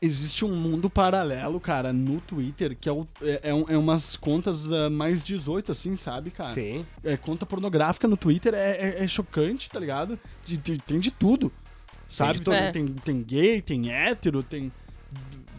[0.01, 4.15] Existe um mundo paralelo, cara, no Twitter, que é, o- é, é um- é umas
[4.17, 6.49] contas ah, mais 18, assim, sabe, cara?
[6.49, 6.85] Sim.
[7.03, 10.19] É, conta pornográfica no Twitter é, é- é chocante, tá ligado?
[10.45, 11.51] Tem, tem- tem de tudo.
[12.09, 12.39] Sabe?
[12.39, 12.53] tudo.
[12.53, 12.71] É.
[12.71, 14.71] Tem, tem gay, tem hétero, tem.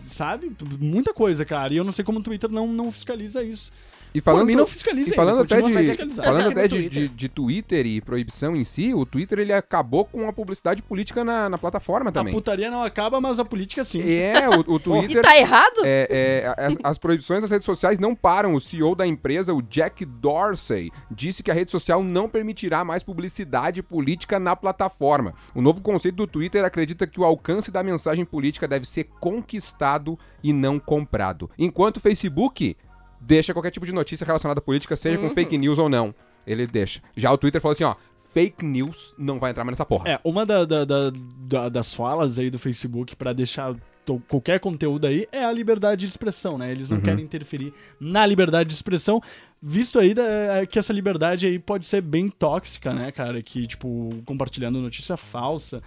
[0.09, 0.55] Sabe?
[0.79, 1.73] Muita coisa, cara.
[1.73, 3.71] E eu não sei como o Twitter não, não fiscaliza isso.
[4.15, 5.63] E Por falando, mim, não fiscaliza e falando ainda, até,
[6.07, 9.39] de, falando é até de, Twitter- de, de Twitter e proibição em si, o Twitter
[9.41, 12.33] ele acabou com a publicidade política na, na plataforma A também.
[12.33, 14.01] putaria não acaba, mas a política sim.
[14.01, 15.23] É, o, o E Twitter.
[15.23, 15.81] tá errado?
[15.85, 16.09] É,
[16.57, 18.55] é, as, as proibições das redes sociais não param.
[18.55, 23.03] O CEO da empresa, o Jack Dorsey, disse que a rede social não permitirá mais
[23.03, 25.35] publicidade política na plataforma.
[25.55, 30.19] O novo conceito do Twitter acredita que o alcance da mensagem política deve ser conquistado
[30.43, 31.51] e não comprado.
[31.59, 32.77] Enquanto o Facebook
[33.21, 36.15] deixa qualquer tipo de notícia relacionada à política, seja com fake news ou não.
[36.47, 37.01] Ele deixa.
[37.17, 37.95] Já o Twitter falou assim, ó,
[38.33, 40.09] fake news não vai entrar mais nessa porra.
[40.09, 43.75] É, uma da- da- da- da- das falas aí do Facebook pra deixar
[44.29, 46.71] qualquer conteúdo aí é a liberdade de expressão, né?
[46.71, 49.21] Eles não querem interferir na liberdade de expressão,
[49.61, 53.43] visto aí da- que essa liberdade aí pode ser bem tóxica, né, cara?
[53.43, 55.83] Que, tipo, compartilhando notícia falsa.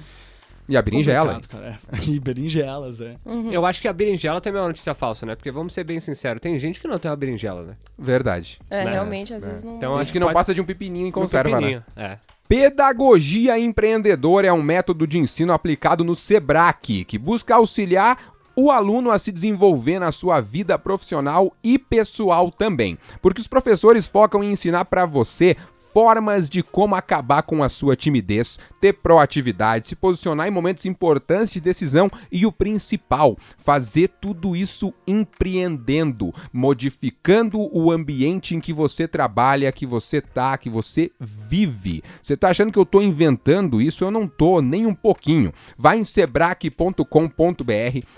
[0.69, 1.33] E a berinjela.
[1.33, 1.79] Complicado, cara.
[1.91, 1.99] É.
[2.09, 3.15] E berinjelas, é.
[3.51, 5.35] Eu acho que a berinjela também é uma notícia falsa, né?
[5.35, 7.73] Porque vamos ser bem sinceros, tem gente que não tem uma berinjela, né?
[7.97, 8.59] Verdade.
[8.69, 8.91] É, Né?
[8.91, 9.77] realmente, às vezes não.
[9.77, 11.55] Então Acho que não pode- passa de um pepininho em conserva, né?
[11.59, 12.17] pepininho, É.
[12.47, 18.17] Pedagogia empreendedora é um método de ensino aplicado no Sebrae, que busca auxiliar
[18.55, 22.97] o aluno a se desenvolver na sua vida profissional e pessoal também.
[23.21, 25.55] Porque os professores focam em ensinar para você
[25.91, 31.51] formas de como acabar com a sua timidez, ter proatividade, se posicionar em momentos importantes
[31.51, 39.07] de decisão e o principal, fazer tudo isso empreendendo, modificando o ambiente em que você
[39.07, 42.03] trabalha, que você tá, que você vive.
[42.21, 44.03] Você tá achando que eu tô inventando isso?
[44.03, 45.51] Eu não tô, nem um pouquinho.
[45.77, 47.03] Vai em sebrae.com.br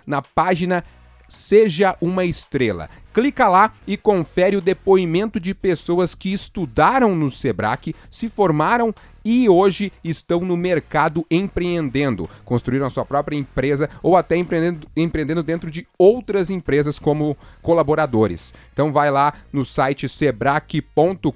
[0.06, 0.84] na página
[1.32, 2.90] Seja uma estrela.
[3.14, 9.48] Clica lá e confere o depoimento de pessoas que estudaram no Sebrae, se formaram e
[9.48, 15.72] hoje estão no mercado empreendendo, construíram a sua própria empresa ou até empreendendo, empreendendo dentro
[15.72, 18.54] de outras empresas como colaboradores.
[18.74, 21.32] Então vai lá no site sebrae.com.br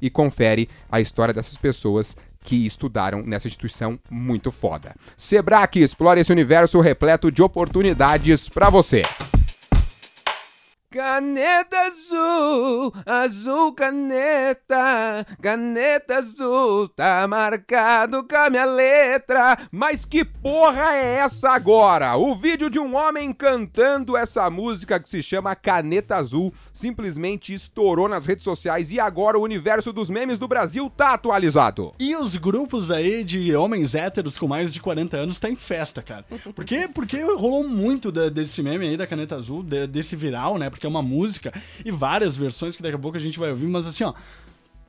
[0.00, 4.94] e confere a história dessas pessoas que estudaram nessa instituição muito foda.
[5.16, 9.02] Sebrae explora esse universo repleto de oportunidades para você.
[10.92, 19.56] Caneta azul, azul caneta, caneta azul, tá marcado com a minha letra.
[19.70, 22.14] Mas que porra é essa agora?
[22.18, 28.06] O vídeo de um homem cantando essa música que se chama Caneta Azul simplesmente estourou
[28.06, 31.94] nas redes sociais e agora o universo dos memes do Brasil tá atualizado.
[31.98, 36.02] E os grupos aí de homens héteros com mais de 40 anos tá em festa,
[36.02, 36.26] cara.
[36.54, 36.86] Por quê?
[36.92, 40.68] Porque rolou muito da- desse meme aí da caneta azul, de- desse viral, né?
[40.68, 41.52] Porque é uma música
[41.84, 44.12] e várias versões que daqui a pouco a gente vai ouvir, mas assim, ó.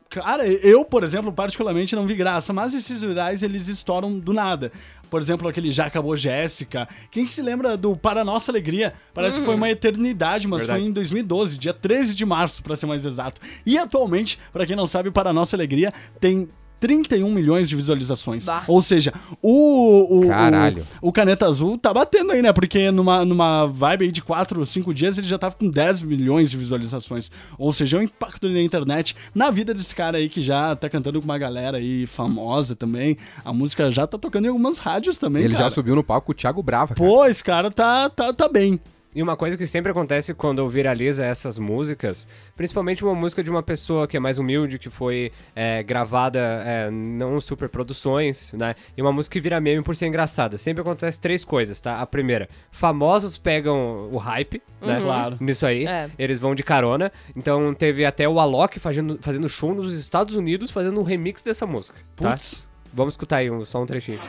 [0.10, 4.71] Cara, eu, por exemplo, particularmente não vi graça, mas esses virais eles estouram do nada.
[5.10, 6.88] Por exemplo, aquele Já Acabou Jéssica.
[7.10, 8.93] Quem que se lembra do Para Nossa Alegria?
[9.12, 10.82] Parece que foi uma eternidade, mas Verdade.
[10.82, 13.41] foi em 2012, dia 13 de março, pra ser mais exato.
[13.65, 16.47] E atualmente, pra quem não sabe, Para Nossa Alegria tem
[16.83, 18.45] 31 milhões de visualizações.
[18.45, 18.65] Bah.
[18.67, 20.85] Ou seja, o, o, Caralho.
[21.01, 22.51] o, o Caneta Azul tá batendo aí, né?
[22.51, 26.51] Porque numa, numa vibe aí de 4, 5 dias ele já tava com 10 milhões
[26.51, 27.31] de visualizações.
[27.57, 30.89] Ou seja, é o impacto da internet na vida desse cara aí que já tá
[30.89, 33.15] cantando com uma galera aí famosa também.
[33.45, 35.65] A música já tá tocando em algumas rádios também, Ele cara.
[35.65, 36.93] já subiu no palco com o Thiago Brava.
[36.93, 37.09] cara.
[37.09, 38.77] Pô, esse cara tá, tá, tá bem.
[39.15, 43.62] E uma coisa que sempre acontece quando viraliza essas músicas, principalmente uma música de uma
[43.62, 48.76] pessoa que é mais humilde, que foi é, gravada é, não super produções, né?
[48.97, 50.58] E uma música que vira meme por ser engraçada.
[50.58, 51.99] Sempre acontece três coisas, tá?
[52.02, 54.99] A primeira, famosos pegam o hype, né?
[54.99, 55.38] Claro.
[55.39, 56.10] Nisso aí, É.
[56.17, 57.12] eles vão de carona.
[57.36, 61.65] Então teve até o Alok fazendo, fazendo show nos Estados Unidos, fazendo um remix dessa
[61.65, 62.32] música, tá?
[62.32, 62.65] Putz.
[62.93, 64.19] Vamos escutar aí um, só um trechinho.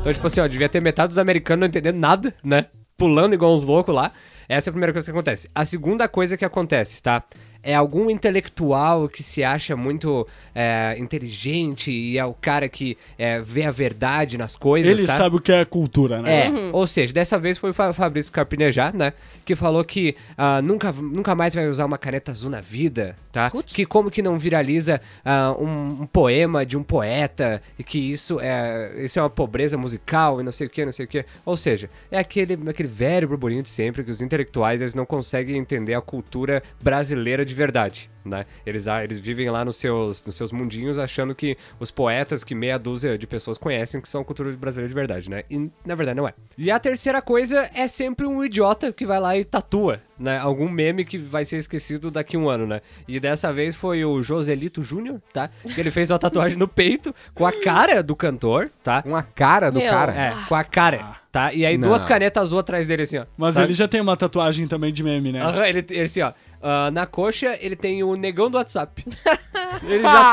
[0.00, 2.66] Então, tipo assim, ó, devia ter metade dos americanos não entendendo nada, né?
[2.96, 4.12] Pulando igual uns loucos lá.
[4.48, 5.50] Essa é a primeira coisa que acontece.
[5.54, 7.22] A segunda coisa que acontece, tá?
[7.70, 13.40] É algum intelectual que se acha muito é, inteligente e é o cara que é,
[13.40, 15.16] vê a verdade nas coisas, Ele tá?
[15.16, 16.46] sabe o que é cultura, né?
[16.46, 19.12] É, ou seja, dessa vez foi o Fa- Fabrício Carpinejar, né?
[19.44, 23.50] Que falou que ah, nunca, nunca mais vai usar uma caneta azul na vida, tá?
[23.50, 23.74] Putz.
[23.74, 28.38] Que como que não viraliza ah, um, um poema de um poeta e que isso
[28.40, 31.24] é, isso é uma pobreza musical e não sei o que, não sei o que.
[31.44, 35.56] Ou seja, é aquele, aquele velho burburinho de sempre que os intelectuais eles não conseguem
[35.58, 38.10] entender a cultura brasileira de verdade.
[38.24, 38.44] Né?
[38.66, 42.54] Eles, ah, eles vivem lá nos seus, nos seus mundinhos achando que os poetas que
[42.54, 45.44] meia dúzia de pessoas conhecem que são a cultura brasileira de verdade, né?
[45.50, 46.34] E na verdade não é.
[46.56, 50.36] E a terceira coisa é sempre um idiota que vai lá e tatua, né?
[50.38, 52.82] Algum meme que vai ser esquecido daqui a um ano, né?
[53.06, 55.48] E dessa vez foi o Joselito Júnior, tá?
[55.74, 59.00] Que ele fez uma tatuagem no peito com a cara do cantor, tá?
[59.02, 59.90] Com a cara do Meu.
[59.90, 60.12] cara.
[60.12, 61.52] É, com a cara, tá?
[61.54, 61.88] E aí Não.
[61.88, 63.26] duas canetas azul atrás dele assim, ó.
[63.38, 63.68] Mas sabe?
[63.68, 65.40] ele já tem uma tatuagem também de meme, né?
[65.42, 66.32] Aham, ele, ele assim, ó.
[66.62, 69.04] Ah, na coxa, ele tem o negão do WhatsApp.
[69.86, 70.30] ele já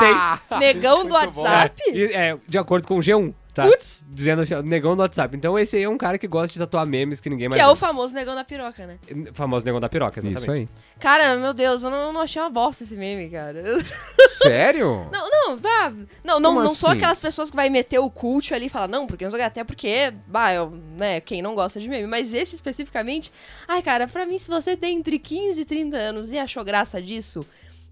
[0.48, 0.58] tem.
[0.58, 1.82] Negão do WhatsApp?
[1.86, 3.66] É, e- é, de acordo com o G1, tá?
[3.66, 4.04] Putz!
[4.10, 5.34] Dizendo assim, ó, negão do WhatsApp.
[5.34, 7.66] Então esse aí é um cara que gosta de tatuar memes que ninguém mais Que
[7.66, 8.98] é o famoso negão da piroca, né?
[9.32, 10.42] famoso negão da piroca, exatamente.
[10.42, 10.68] Isso aí.
[11.00, 13.62] Cara, meu Deus, eu não, eu não achei uma bosta esse meme, cara.
[14.42, 15.08] Sério?
[15.10, 15.92] Não, não, tá.
[16.22, 16.98] Não, não, Como não sou assim?
[16.98, 19.42] aquelas pessoas que vai meter o cult ali e falar, não, porque não o que,
[19.42, 22.06] até porque, bah, eu, né, quem não gosta de meme.
[22.06, 23.32] Mas esse especificamente,
[23.66, 27.00] ai, cara, pra mim, se você tem entre 15 e 30 anos e achou graça
[27.00, 27.46] disso,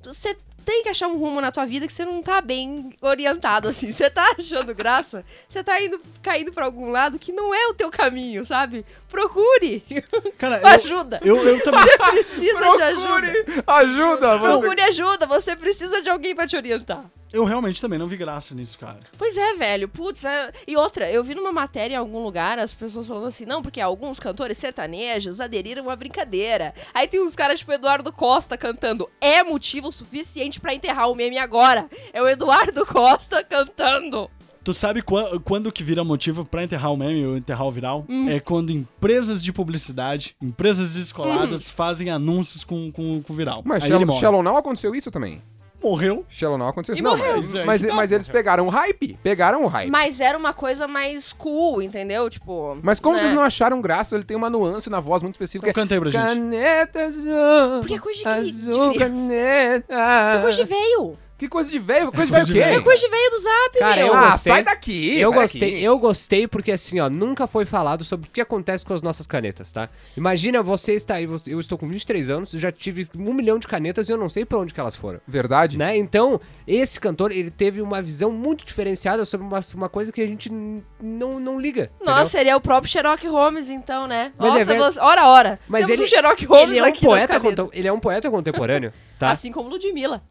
[0.04, 3.68] você tem que achar um rumo na tua vida que você não tá bem orientado,
[3.68, 3.90] assim.
[3.90, 7.74] Você tá achando graça, você tá indo, caindo pra algum lado que não é o
[7.74, 8.84] teu caminho, sabe?
[9.08, 9.84] Procure.
[10.38, 11.20] Cara, eu- ajuda.
[11.22, 11.80] Eu, eu também.
[11.80, 13.04] Você precisa de ajuda.
[13.06, 14.38] Procure ajuda.
[14.38, 17.04] você- Procure ajuda, você precisa de alguém pra te orientar.
[17.34, 18.98] Eu realmente também não vi graça nisso, cara.
[19.18, 19.88] Pois é, velho.
[19.88, 23.44] Putz, é- e outra, eu vi numa matéria em algum lugar as pessoas falando assim,
[23.44, 26.72] não, porque alguns cantores sertanejos aderiram à brincadeira.
[26.94, 29.10] Aí tem uns caras tipo Eduardo Costa cantando.
[29.20, 31.88] É motivo suficiente pra enterrar o meme agora.
[32.12, 34.30] É o Eduardo Costa cantando.
[34.62, 38.06] Tu sabe qua- quando que vira motivo pra enterrar o meme ou enterrar o viral?
[38.30, 43.60] É quando empresas de publicidade, empresas descoladas fazem anúncios com, com, com viral.
[43.64, 44.18] Mas Aí Shallow.
[44.20, 45.42] Shallow Now aconteceu isso também.
[45.84, 46.24] Morreu.
[46.28, 47.02] Shallow Now aconteceu E.
[47.02, 47.36] Não, morreu.
[47.42, 49.18] mas, mas, que mas eles pegaram o hype.
[49.22, 49.90] Pegaram o hype.
[49.90, 52.28] Mas, Mas era uma coisa mais cool, entendeu?
[52.30, 52.78] Tipo.
[53.00, 53.20] como né?
[53.22, 55.68] vocês não acharam graça, ele tem uma nuance na voz muito específica.
[55.70, 56.22] Então canta aí pra gente.
[56.22, 57.80] Caneta azul.
[57.80, 59.04] Porque é coisa de- azul, de criança.
[59.28, 60.42] caneta.
[60.42, 61.18] Que de veio.
[61.44, 62.10] Que coisa de velho.
[62.10, 62.52] Coisa de velho o quê?
[62.54, 62.78] velho.
[62.78, 64.06] É coisa de veio do zap, Cara, meu.
[64.06, 64.52] eu ah, gostei.
[64.52, 65.18] sai daqui.
[65.18, 65.82] Eu sai gostei, daqui.
[65.84, 69.26] eu gostei porque assim, ó, nunca foi falado sobre o que acontece com as nossas
[69.26, 69.88] canetas, tá?
[70.16, 74.08] Imagina você está aí, eu estou com 23 anos, já tive um milhão de canetas
[74.08, 75.20] e eu não sei pra onde que elas foram.
[75.26, 75.78] Verdade?
[75.78, 75.96] Né?
[75.96, 80.26] Então, esse cantor, ele teve uma visão muito diferenciada sobre uma, uma coisa que a
[80.26, 81.90] gente não, não liga.
[82.02, 84.32] Nossa, seria é o próprio Sherlock Holmes, então, né?
[84.38, 85.00] Mas Nossa, é ver- você...
[85.00, 85.58] ora, ora.
[85.68, 88.30] Mas Temos ele, um Sherlock Holmes ele é um aqui poeta, ele é um poeta
[88.30, 89.30] contemporâneo, tá?
[89.30, 90.22] Assim, Assim como Ludmilla.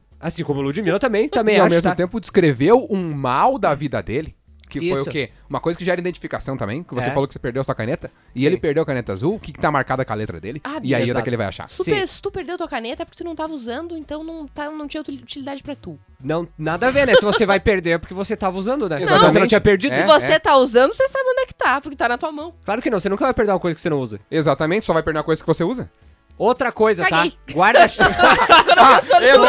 [0.43, 1.95] Como o Ludmilla também, também e ao mesmo tá?
[1.95, 4.35] tempo descreveu um mal da vida dele.
[4.69, 5.07] Que foi Isso.
[5.07, 5.29] o quê?
[5.47, 6.81] Uma coisa que gera identificação também.
[6.81, 7.11] Que você É.
[7.11, 8.09] falou que você perdeu a sua caneta.
[8.35, 8.47] E Sim.
[8.47, 9.35] ele perdeu a caneta azul.
[9.35, 10.59] O que, que tá marcado com a letra dele?
[10.63, 11.19] Ah, e aí é exato.
[11.19, 11.69] daqui ele vai achar.
[11.69, 14.71] Super, se tu perdeu tua caneta é porque tu não tava usando, então não, tá,
[14.71, 15.99] não tinha util- utilidade pra tu.
[16.23, 17.13] Não, nada a ver, né?
[17.13, 18.97] Se você vai perder é porque você tava usando, né?
[18.97, 19.31] Se Exatamente.
[19.33, 21.79] você não tinha perdido, É, Se você tá usando, você sabe onde é que tá,
[21.79, 22.55] porque tá na tua mão.
[22.65, 24.19] claro que não, você nunca vai perder uma coisa que você não usa.
[24.31, 25.91] Exatamente, só vai perder uma coisa que você usa.
[26.37, 27.31] Outra coisa, Caguei.
[27.31, 27.53] tá?
[27.53, 28.09] Guarda-chuva.
[28.65, 29.43] Quando a pessoa Esse é o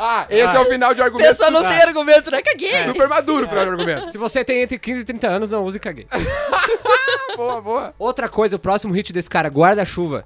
[0.00, 1.28] ah, esse é o final de argumento.
[1.28, 2.42] pessoa não tem argumento, né?
[2.42, 2.84] Caguei.
[2.84, 4.12] Super maduro o final de argumento.
[4.12, 6.06] Se você tem entre 15 e 30 anos, não use caguei.
[7.36, 7.94] boa, boa.
[7.98, 10.24] Outra coisa, o próximo hit desse cara, guarda-chuva.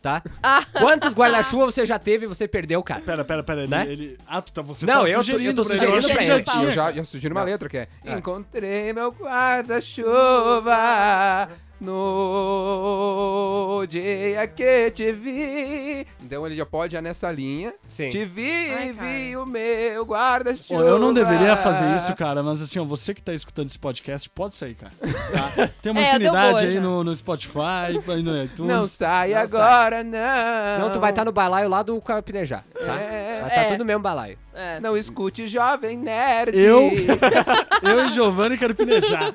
[0.00, 0.22] Tá?
[0.42, 0.62] Ah.
[0.80, 3.00] Quantos guarda-chuva você já teve e você perdeu, cara?
[3.00, 3.60] Pera, pera, pera.
[3.62, 3.86] Ele, Né?
[3.88, 6.16] ele- Ah, tu tá, você Não, tá eu tô- sugerindo eu tô pra sugerindo pra
[6.18, 6.44] que já ele.
[6.70, 11.48] Eu já, já sugiro uma letra que é Encontrei meu guarda-chuva
[11.82, 16.06] no dia que te vi.
[16.22, 17.72] Então ele já pode ir nessa linha.
[17.88, 18.08] Sim.
[18.10, 20.82] Te vi, Ai, vi o meu guarda-chuva.
[20.82, 24.28] Eu não deveria fazer isso, cara, mas assim, ó, você que tá escutando esse podcast,
[24.30, 24.92] pode sair, cara.
[25.00, 25.68] tá?
[25.80, 28.72] Tem uma É, infinidade aí no, no Spotify, aí no iTunes.
[28.72, 29.60] Não sai Não sai.
[29.60, 30.74] agora, não.
[30.76, 32.94] Senão tu vai estar no balaio lá do Capinejar, tá?
[33.00, 33.40] É.
[33.40, 33.64] Vai estar É.
[33.68, 34.38] tudo no mesmo balaio.
[34.54, 34.80] É.
[34.80, 36.56] Não escute, jovem nerd.
[36.58, 36.90] Eu?
[37.82, 39.34] Eu e Giovanni quero pinejar.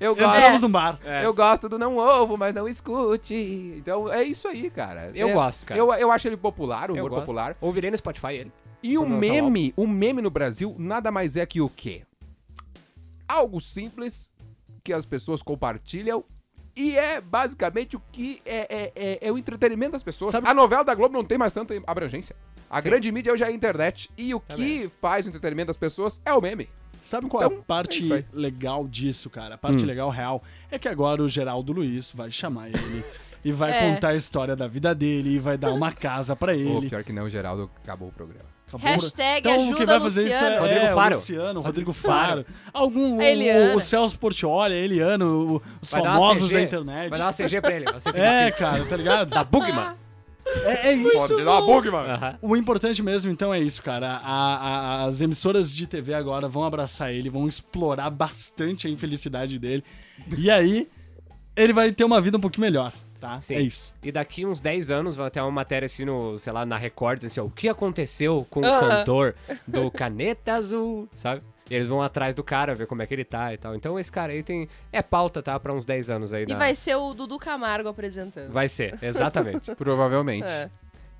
[0.00, 0.36] Eu gosto.
[0.36, 0.98] Entramos no bar.
[1.04, 1.24] É.
[1.24, 3.34] Eu gosto do não ovo, mas não escute.
[3.76, 5.12] Então é isso aí, cara.
[5.14, 5.78] Eu É- gosto, cara.
[5.78, 7.56] Eu, eu acho ele popular, o Eu humor popular.
[7.60, 8.52] Ouvirei no Spotify ele.
[8.82, 12.02] E o meme, o meme no Brasil nada mais é que o quê?
[13.28, 14.32] Algo simples
[14.82, 16.24] que as pessoas compartilham
[16.74, 20.30] e é basicamente o que é, é, é, é o entretenimento das pessoas.
[20.32, 22.34] Sabe- A novela da Globo não tem mais tanta abrangência.
[22.68, 22.88] A Sim.
[22.88, 24.08] grande mídia hoje é a internet.
[24.16, 24.82] E o Também.
[24.82, 26.68] que faz o entretenimento das pessoas é o meme.
[27.02, 29.54] Sabe qual é Então, a parte é isso legal disso, cara?
[29.54, 29.86] A parte Hum.
[29.86, 33.04] legal real é que agora o Geraldo Luiz vai chamar ele
[33.44, 33.90] e vai É.
[33.90, 36.88] contar a história da vida dele e vai dar uma casa pra Ou ele.
[36.90, 38.48] pior que não, o Geraldo acabou o programa.
[38.68, 38.88] Acabou.
[38.88, 40.54] Hashtag então, ajuda quem vai fazer isso Luciano.
[40.54, 41.14] é, Rodrigo é, Faro.
[41.14, 42.46] o Luciano, o Rodrigo Faro.
[42.72, 47.10] Algum, o, o Celso Portioli, a Eliana, o- os Vai famosos da internet.
[47.10, 47.86] Vai dar uma CG pra ele.
[47.90, 49.30] Uma CG É, cara, tá ligado?
[49.34, 49.94] Da Bugman.
[50.64, 51.16] É, é isso.
[51.28, 52.10] Pode dar uma bug, mano.
[52.12, 52.38] Aham.
[52.42, 54.08] O importante mesmo, então, é isso, cara.
[54.22, 59.58] A- a- as emissoras de TV agora vão abraçar ele, vão explorar bastante a infelicidade
[59.58, 59.84] dele.
[60.36, 60.88] E aí,
[61.56, 63.40] ele vai ter uma vida um pouquinho melhor, tá?
[63.40, 63.54] Sim.
[63.54, 63.92] É isso.
[64.02, 67.16] E daqui uns 10 anos vai ter uma matéria assim no, sei lá, na Record,
[67.18, 69.34] dizendo assim, ó, o que aconteceu com o cantor
[69.68, 71.42] do Caneta Azul, sabe?
[71.70, 73.74] E eles vão atrás do cara, ver como é que ele tá e tal.
[73.76, 74.68] Então esse cara aí tem.
[74.92, 75.58] É pauta, tá?
[75.60, 76.42] Pra uns 10 anos aí.
[76.42, 78.52] E na- vai ser o Dudu Camargo apresentando.
[78.52, 79.72] Vai ser, exatamente.
[79.76, 80.44] Provavelmente.
[80.44, 80.68] É.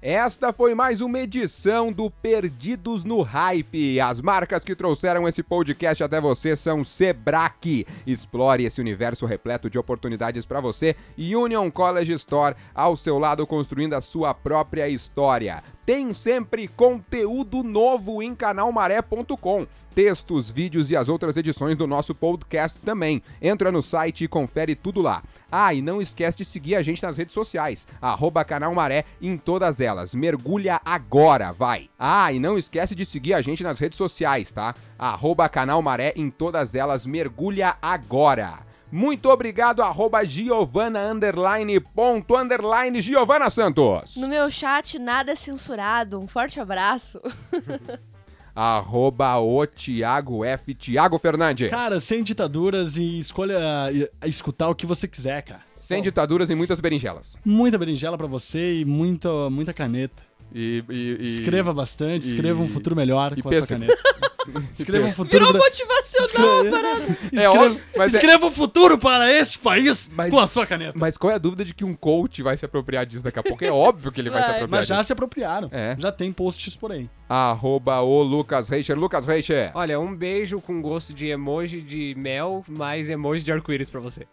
[0.02, 4.00] Esta foi mais uma edição do Perdidos no Hype.
[4.00, 7.86] As marcas que trouxeram esse podcast até você são Sebrae.
[8.06, 13.46] Explore esse universo repleto de oportunidades para você e Union College Store ao seu lado
[13.46, 15.62] construindo a sua própria história.
[15.90, 19.66] Tem sempre conteúdo novo em canalmaré.com.
[19.92, 23.20] Textos, vídeos e as outras edições do nosso podcast também.
[23.42, 25.20] Entra no site e confere tudo lá.
[25.50, 29.36] Ah, e não esquece de seguir a gente nas redes sociais, arroba Canal Maré em
[29.36, 30.14] todas elas.
[30.14, 31.90] Mergulha agora, vai!
[31.98, 34.76] Ah, e não esquece de seguir a gente nas redes sociais, tá?
[34.96, 38.69] Arroba Canal Maré em todas elas, mergulha agora!
[38.92, 44.16] Muito obrigado, arroba Giovana underline ponto underline Giovana Santos.
[44.16, 46.18] No meu chat, nada é censurado.
[46.20, 47.20] Um forte abraço.
[48.54, 50.74] Arroba o Thiago F.
[50.74, 51.70] Thiago Fernandes.
[51.70, 53.56] Cara, sem ditaduras e escolha
[53.92, 55.62] e- escutar o que você quiser, cara.
[55.76, 57.38] Sem ditaduras e muitas berinjelas.
[57.44, 60.22] Muita berinjela pra você e muita, muita caneta.
[60.52, 63.80] E, e- e- Escreva bastante, e- escreva um futuro melhor e com a sua pêssego.
[63.80, 64.02] caneta.
[64.72, 66.26] Escreva um futuro Virou motivacional,
[66.64, 67.00] Escreve- parada.
[67.32, 70.66] É Escreva, óbvio, mas é- escreva um futuro para este país Mas- com a sua
[70.66, 70.94] caneta.
[70.98, 73.42] Mas qual é a dúvida de que um coach vai se apropriar disso daqui a
[73.42, 73.64] pouco?
[73.64, 74.56] É óbvio que ele vai, se Vai.
[74.56, 75.06] apropriar Mas já disso.
[75.06, 75.68] se apropriaram.
[75.72, 75.96] É.
[75.98, 77.08] Já tem posts por aí.
[77.28, 78.98] Arroba o Lucas Reicher.
[78.98, 79.70] Lucas Reicher.
[79.74, 84.26] Olha, um beijo com gosto de emoji de mel, mais emoji de arco-íris pra você.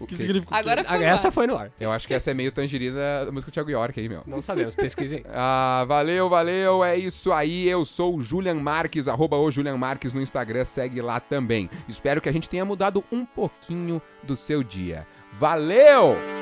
[0.00, 0.22] O que quê?
[0.22, 1.70] significa Agora Ah, ficou no essa foi no ar.
[1.78, 4.22] Eu acho que essa é meio tangerina da música do Thiago York aí, meu.
[4.26, 5.24] Não sabemos, pesquisei.
[5.32, 7.68] Ah, valeu, valeu, é isso aí.
[7.68, 11.68] Eu sou o Julian Marques, arroba o Julian Marques no Instagram, segue lá também.
[11.88, 15.06] Espero que a gente tenha mudado um pouquinho do seu dia.
[15.32, 16.39] Valeu!